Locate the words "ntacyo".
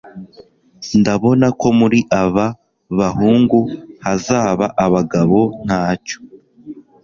5.65-6.17